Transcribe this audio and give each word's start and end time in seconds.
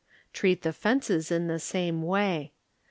Treat 0.33 0.63
the 0.63 0.73
fences 0.73 1.29
tn 1.29 1.47
the 1.47 1.59
same 1.59 2.01
way. 2.01 2.53